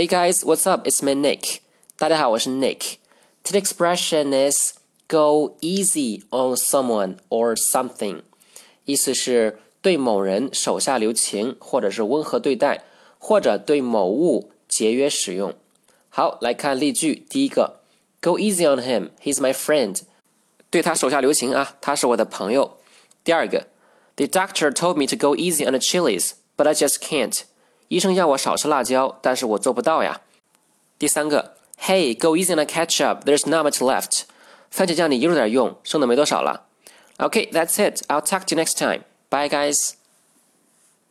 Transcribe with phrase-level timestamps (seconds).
[0.00, 0.86] Hey guys, what's up?
[0.86, 1.60] It's me Nick.
[1.96, 2.96] 大家好，我是 Nick.
[3.42, 4.74] Today's expression is
[5.08, 8.22] go easy on someone or something.
[8.84, 12.84] 意思是对某人手下留情，或者是温和对待，
[13.18, 15.54] 或者对某物节约使用。
[16.10, 17.24] 好，来看例句。
[17.28, 17.80] 第一个，
[18.20, 19.10] Go easy on him.
[19.22, 20.00] He's my friend.
[20.68, 22.78] 对他手下留情啊，他是我的朋友。
[23.24, 23.66] 第二个，
[24.16, 27.42] The doctor told me to go easy on the chilies, but I just can't.
[27.91, 30.21] 医生要我少吃辣椒，但是我做不到呀。
[30.97, 33.25] 第三个，Hey, go easy on the ketchup.
[33.25, 34.21] There's not much left.
[34.71, 36.67] 番茄酱你悠着点用，剩的没多少了。
[37.17, 38.01] Okay, that's it.
[38.07, 39.01] I'll talk to you next time.
[39.29, 39.95] Bye, guys.